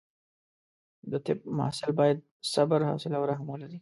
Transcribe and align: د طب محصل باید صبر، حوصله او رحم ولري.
د 1.11 1.13
طب 1.25 1.39
محصل 1.57 1.91
باید 1.99 2.17
صبر، 2.53 2.79
حوصله 2.89 3.15
او 3.19 3.25
رحم 3.31 3.45
ولري. 3.49 3.69